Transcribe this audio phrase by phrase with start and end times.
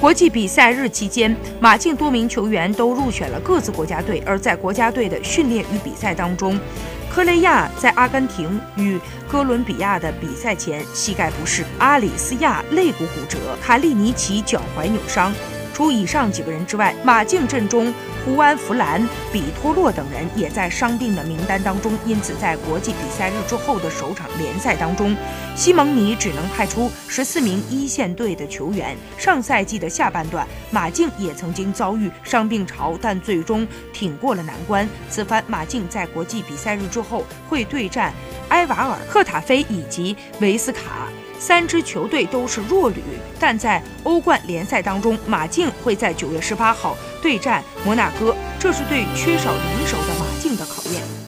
[0.00, 4.22] 国际比赛日期间，马竞多名球员都入选了各自国家队。
[4.24, 6.56] 而在国家队的训练与比赛当中，
[7.10, 15.32] 科雷亚在阿根廷与哥伦比亚的比赛前膝盖不适，阿里斯亚肋骨骨折，卡利尼奇脚踝扭伤。
[15.74, 17.92] 除以上几个人之外，马竞阵中
[18.28, 21.96] 胡安·弗兰、比托洛等人也在伤病的名单当中。
[22.04, 25.16] 因此，在国际比赛日之后的首场联赛当中，
[25.56, 28.94] 西蒙尼只能派出十四名一线队的球员。
[29.16, 34.86] 上赛季的下半段，马竞也曾经遭遇伤病潮，但最终挺过了难关。
[35.08, 38.12] 此番马竞在国际比赛日之后会对战
[38.48, 43.02] 埃瓦尔赫塔菲以及维斯卡三支球队都是弱旅
[43.38, 51.18] 但在欧冠联赛当中马竞会在九月十八号对战摩纳哥这是对缺少人手的马竞的考验。